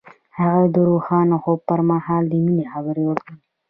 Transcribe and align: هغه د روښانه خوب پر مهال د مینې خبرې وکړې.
هغه 0.39 0.63
د 0.73 0.75
روښانه 0.89 1.35
خوب 1.43 1.59
پر 1.69 1.79
مهال 1.89 2.23
د 2.29 2.33
مینې 2.43 2.65
خبرې 2.73 3.03
وکړې. 3.07 3.35